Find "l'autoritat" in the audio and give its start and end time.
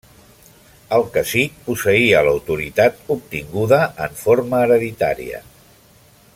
2.29-2.97